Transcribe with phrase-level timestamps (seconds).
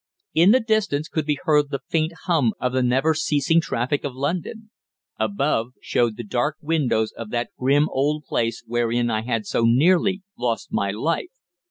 [0.33, 4.15] In the distance could be heard the faint hum of the never ceasing traffic of
[4.15, 4.71] London.
[5.19, 10.23] Above, showed the dark windows of that grim old place wherein I had so nearly
[10.35, 11.29] lost my life.